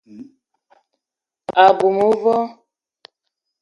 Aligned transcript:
A 1.61 1.65
bug 1.77 1.93
mevo 1.97 2.35